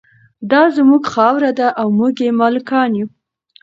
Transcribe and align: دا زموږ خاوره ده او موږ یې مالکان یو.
دا 0.51 0.61
زموږ 0.77 1.03
خاوره 1.13 1.51
ده 1.59 1.67
او 1.79 1.87
موږ 1.97 2.15
یې 2.25 2.31
مالکان 2.41 2.91
یو. 2.99 3.07